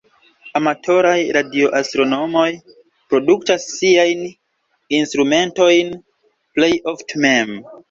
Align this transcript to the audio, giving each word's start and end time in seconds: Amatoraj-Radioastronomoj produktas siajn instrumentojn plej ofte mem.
Amatoraj-Radioastronomoj 0.59 2.45
produktas 3.13 3.67
siajn 3.75 4.25
instrumentojn 5.03 5.95
plej 6.59 6.73
ofte 6.97 7.25
mem. 7.31 7.57